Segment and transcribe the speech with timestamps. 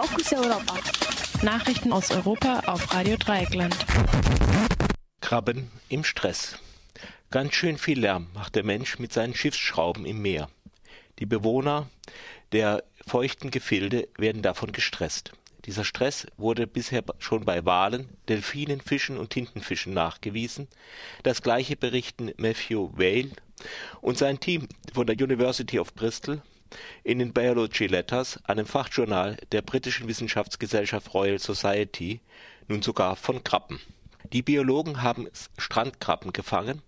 [0.00, 0.74] Fokus Europa.
[1.42, 3.76] Nachrichten aus Europa auf Radio Dreieckland.
[5.20, 6.56] Krabben im Stress.
[7.32, 10.50] Ganz schön viel Lärm macht der Mensch mit seinen Schiffsschrauben im Meer.
[11.18, 11.90] Die Bewohner
[12.52, 15.32] der feuchten Gefilde werden davon gestresst.
[15.64, 20.68] Dieser Stress wurde bisher schon bei Walen, Delfinen, Fischen und Tintenfischen nachgewiesen.
[21.24, 23.32] Das gleiche berichten Matthew Whale
[24.00, 26.40] und sein Team von der University of Bristol
[27.04, 32.20] in den Biology Letters, einem Fachjournal der britischen Wissenschaftsgesellschaft Royal Society,
[32.66, 33.80] nun sogar von Krabben.
[34.32, 36.82] Die Biologen haben Strandkrabben gefangen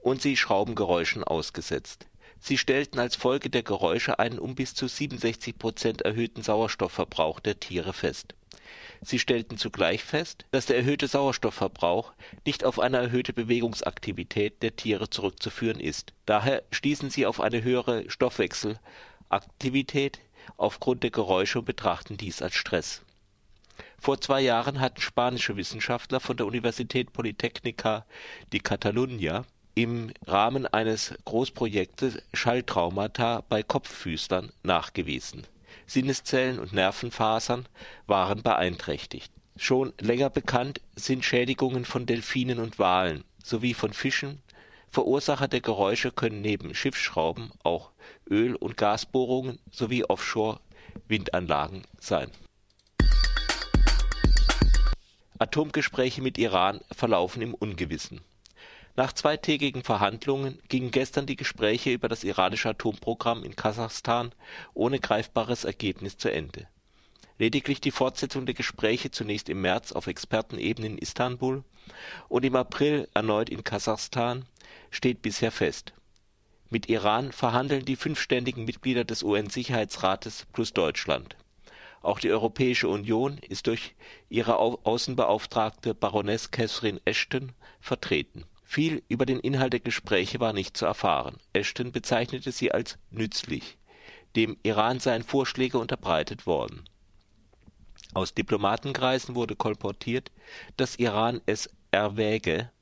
[0.00, 2.06] und sie Schraubengeräuschen ausgesetzt.
[2.38, 7.58] Sie stellten als Folge der Geräusche einen um bis zu 67 Prozent erhöhten Sauerstoffverbrauch der
[7.58, 8.34] Tiere fest.
[9.00, 12.12] Sie stellten zugleich fest, dass der erhöhte Sauerstoffverbrauch
[12.46, 16.12] nicht auf eine erhöhte Bewegungsaktivität der Tiere zurückzuführen ist.
[16.26, 18.08] Daher stießen sie auf eine höhere
[19.34, 20.20] Stoffwechselaktivität
[20.56, 23.02] aufgrund der Geräusche und betrachten dies als Stress.
[23.98, 28.04] Vor zwei Jahren hatten spanische Wissenschaftler von der Universität Politecnica
[28.52, 35.46] di Catalunya im Rahmen eines Großprojektes Schalltraumata bei Kopffüßlern nachgewiesen.
[35.86, 37.66] Sinneszellen und Nervenfasern
[38.06, 39.32] waren beeinträchtigt.
[39.56, 44.40] Schon länger bekannt sind Schädigungen von Delfinen und Walen sowie von Fischen.
[44.94, 47.90] Verursacher der Geräusche können neben Schiffsschrauben auch
[48.30, 52.30] Öl und Gasbohrungen sowie Offshore-Windanlagen sein.
[55.38, 58.20] Atomgespräche mit Iran verlaufen im Ungewissen
[58.96, 64.30] nach zweitägigen Verhandlungen gingen gestern die Gespräche über das iranische Atomprogramm in Kasachstan
[64.72, 66.68] ohne greifbares Ergebnis zu Ende.
[67.36, 71.64] Lediglich die Fortsetzung der Gespräche zunächst im März auf Expertenebene in Istanbul
[72.28, 74.44] und im April erneut in Kasachstan
[74.90, 75.92] steht bisher fest.
[76.70, 81.36] Mit Iran verhandeln die fünf ständigen Mitglieder des UN-Sicherheitsrates plus Deutschland.
[82.02, 83.94] Auch die Europäische Union ist durch
[84.28, 88.44] ihre Außenbeauftragte Baroness Catherine Ashton vertreten
[88.74, 91.36] viel über den Inhalt der Gespräche war nicht zu erfahren.
[91.52, 93.78] Ashton bezeichnete sie als „nützlich“.
[94.34, 96.82] Dem Iran seien Vorschläge unterbreitet worden.
[98.14, 100.32] Aus Diplomatenkreisen wurde kolportiert,
[100.76, 102.72] dass Iran es erwäge,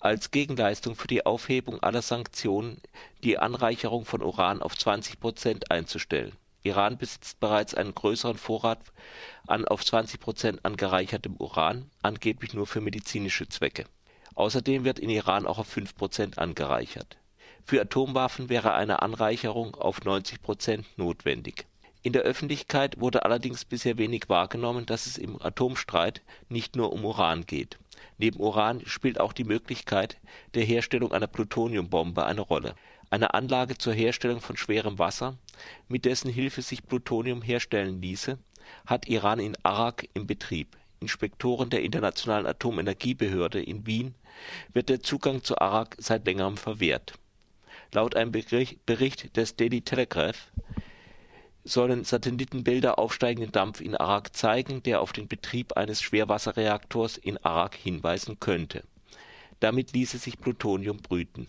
[0.00, 2.80] als Gegenleistung für die Aufhebung aller Sanktionen
[3.24, 6.32] die Anreicherung von Uran auf 20 Prozent einzustellen.
[6.62, 8.80] Iran besitzt bereits einen größeren Vorrat
[9.46, 13.84] an auf 20 Prozent angereichertem Uran, angeblich nur für medizinische Zwecke
[14.34, 17.18] Außerdem wird in Iran auch auf 5 Prozent angereichert.
[17.64, 21.66] Für Atomwaffen wäre eine Anreicherung auf 90 Prozent notwendig.
[22.04, 27.04] In der Öffentlichkeit wurde allerdings bisher wenig wahrgenommen, dass es im Atomstreit nicht nur um
[27.04, 27.78] Uran geht.
[28.18, 30.16] Neben Uran spielt auch die Möglichkeit
[30.54, 32.74] der Herstellung einer Plutoniumbombe eine Rolle.
[33.10, 35.36] Eine Anlage zur Herstellung von schwerem Wasser,
[35.88, 38.38] mit dessen Hilfe sich Plutonium herstellen ließe,
[38.86, 44.14] hat Iran in Arak im Betrieb Inspektoren der Internationalen Atomenergiebehörde in Wien
[44.72, 47.14] wird der Zugang zu Arak seit längerem verwehrt.
[47.92, 50.50] Laut einem Bericht des Daily Telegraph
[51.64, 57.74] sollen Satellitenbilder aufsteigenden Dampf in Arak zeigen, der auf den Betrieb eines Schwerwasserreaktors in Arak
[57.74, 58.82] hinweisen könnte.
[59.60, 61.46] Damit ließe sich Plutonium brüten.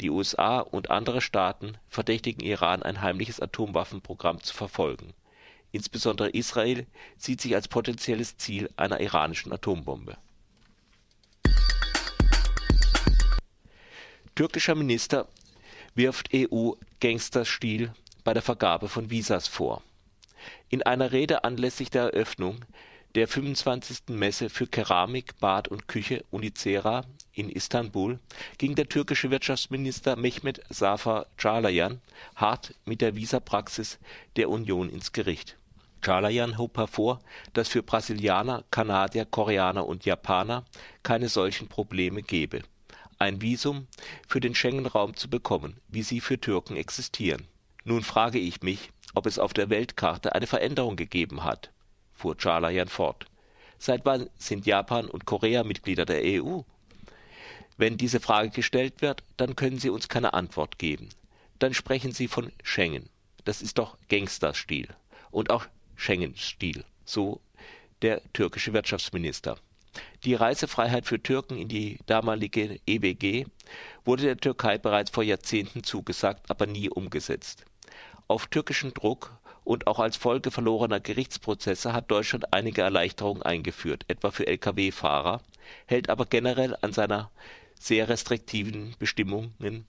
[0.00, 5.14] Die USA und andere Staaten verdächtigen Iran, ein heimliches Atomwaffenprogramm zu verfolgen
[5.72, 6.86] Insbesondere Israel
[7.16, 10.16] sieht sich als potenzielles Ziel einer iranischen Atombombe.
[14.34, 15.28] Türkischer Minister
[15.94, 17.92] wirft EU Gangsterstil
[18.24, 19.82] bei der Vergabe von Visas vor.
[20.68, 22.64] In einer Rede anlässlich der Eröffnung
[23.14, 24.08] der 25.
[24.10, 28.20] Messe für Keramik, Bad und Küche Unicera in Istanbul
[28.58, 31.98] ging der türkische Wirtschaftsminister Mehmet Safer Çağlayan
[32.36, 33.98] hart mit der Visapraxis
[34.36, 35.56] der Union ins Gericht
[36.02, 37.20] Chalayan hob hervor,
[37.52, 40.64] dass für Brasilianer, Kanadier, Koreaner und Japaner
[41.02, 42.62] keine solchen Probleme gebe,
[43.18, 43.86] ein Visum
[44.26, 47.46] für den Schengen-Raum zu bekommen, wie sie für Türken existieren.
[47.84, 51.70] Nun frage ich mich, ob es auf der Weltkarte eine Veränderung gegeben hat,
[52.12, 53.26] fuhr Chalayan fort.
[53.78, 56.60] Seit wann sind Japan und Korea Mitglieder der EU?
[57.78, 61.08] Wenn diese Frage gestellt wird, dann können Sie uns keine Antwort geben.
[61.58, 63.08] Dann sprechen Sie von Schengen.
[63.44, 64.88] Das ist doch Gangsterstil.
[65.30, 65.64] Und auch
[65.96, 67.40] Schengen-Stil, so
[68.02, 69.56] der türkische Wirtschaftsminister.
[70.24, 73.46] Die Reisefreiheit für Türken in die damalige EWG
[74.04, 77.64] wurde der Türkei bereits vor Jahrzehnten zugesagt, aber nie umgesetzt.
[78.30, 84.30] Auf türkischen Druck und auch als Folge verlorener Gerichtsprozesse hat Deutschland einige Erleichterungen eingeführt, etwa
[84.30, 85.40] für Lkw-Fahrer,
[85.86, 87.32] hält aber generell an seiner
[87.74, 89.84] sehr restriktiven Bestimmungen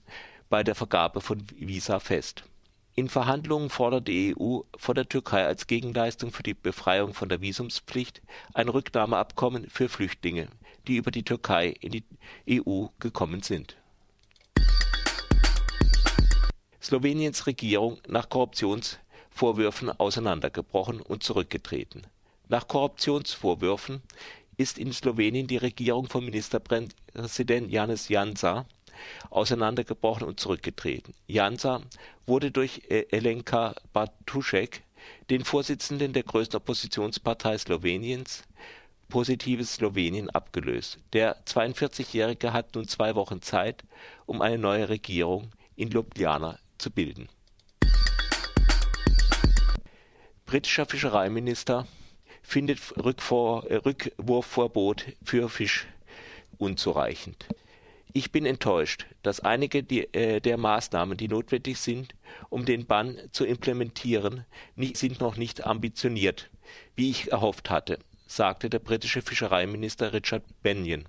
[0.50, 2.42] bei der Vergabe von Visa fest
[2.96, 7.42] In Verhandlungen fordert die EU von der Türkei als Gegenleistung für die Befreiung von der
[7.42, 8.22] Visumspflicht
[8.54, 10.48] ein Rücknahmeabkommen für Flüchtlinge,
[10.88, 12.04] die über die Türkei in die
[12.64, 13.76] EU gekommen sind.
[16.92, 22.02] Sloweniens Regierung nach Korruptionsvorwürfen auseinandergebrochen und zurückgetreten.
[22.50, 24.02] Nach Korruptionsvorwürfen
[24.58, 28.66] ist in Slowenien die Regierung von Ministerpräsident Janez Janša
[29.30, 31.14] auseinandergebrochen und zurückgetreten.
[31.28, 31.80] Janša
[32.26, 34.82] wurde durch Alenka Bartušek,
[35.30, 38.42] den Vorsitzenden der größten Oppositionspartei Sloweniens,
[39.08, 40.98] Positives Slowenien, abgelöst.
[41.14, 43.82] Der 42-Jährige hat nun zwei Wochen Zeit,
[44.26, 47.30] um eine neue Regierung in Ljubljana zu bilden.
[50.44, 51.86] Britischer Fischereiminister
[52.42, 55.86] findet Rückwurfverbot für Fisch
[56.58, 57.46] unzureichend.
[58.12, 62.14] Ich bin enttäuscht, dass einige der Maßnahmen, die notwendig sind,
[62.50, 64.44] um den Bann zu implementieren,
[64.76, 66.50] sind noch nicht ambitioniert,
[66.94, 71.08] wie ich erhofft hatte, sagte der britische Fischereiminister Richard Bennion.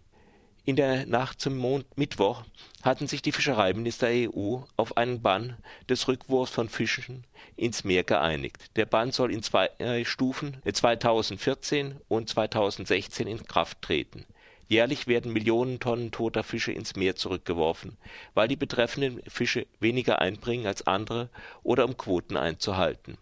[0.65, 2.44] In der Nacht zum Mittwoch
[2.81, 5.57] hatten sich die Fischereiminister der EU auf einen Bann
[5.89, 7.25] des Rückwurfs von Fischen
[7.57, 8.75] ins Meer geeinigt.
[8.77, 9.69] Der Bann soll in zwei
[10.06, 14.25] Stufen 2014 und 2016 in Kraft treten
[14.69, 17.98] Jährlich werden Millionen Tonnen toter Fische ins Meer zurückgeworfen,
[18.33, 21.30] weil die betreffenden Fische weniger einbringen als andere
[21.63, 23.18] oder um Quoten einzuhalten.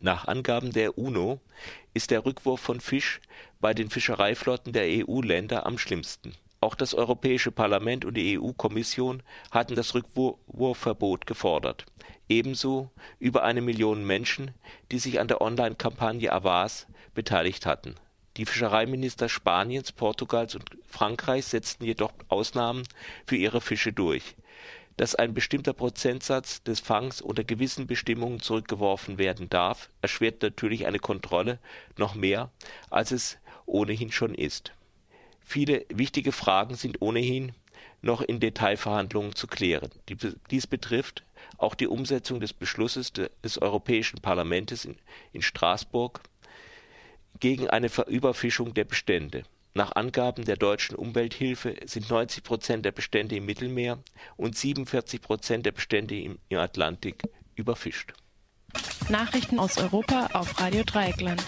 [0.00, 1.40] Nach Angaben der UNO
[1.92, 3.20] ist der Rückwurf von Fisch
[3.60, 6.34] bei den Fischereiflotten der EU-Länder am schlimmsten.
[6.62, 11.84] Auch das Europäische Parlament und die EU-Kommission hatten das Rückwurfverbot gefordert,
[12.30, 14.52] ebenso über eine Million Menschen,
[14.90, 17.96] die sich an der Online-Kampagne Avas beteiligt hatten
[18.38, 22.84] die Fischereiminister Spaniens, Portugals und Frankreichs setzten jedoch Ausnahmen
[23.26, 24.36] für ihre Fische durch.
[24.96, 30.98] Dass ein bestimmter Prozentsatz des Fangs unter gewissen Bestimmungen zurückgeworfen werden darf, erschwert natürlich eine
[30.98, 31.58] Kontrolle
[31.98, 32.50] noch mehr,
[32.88, 34.72] als es ohnehin schon ist.
[35.52, 37.52] Viele wichtige Fragen sind ohnehin
[38.00, 39.90] noch in Detailverhandlungen zu klären.
[40.50, 41.24] Dies betrifft
[41.58, 44.88] auch die Umsetzung des Beschlusses des Europäischen Parlaments
[45.34, 46.22] in Straßburg
[47.38, 49.42] gegen eine Überfischung der Bestände.
[49.74, 53.98] Nach Angaben der Deutschen Umwelthilfe sind 90 Prozent der Bestände im Mittelmeer
[54.38, 57.24] und 47 Prozent der Bestände im Atlantik
[57.56, 58.14] überfischt.
[59.10, 61.40] Nachrichten aus Europa auf Radio Dreieckland.